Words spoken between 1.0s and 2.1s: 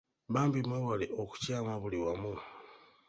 okukyama buli